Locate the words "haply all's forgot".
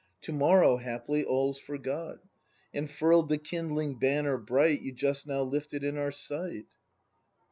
0.77-2.21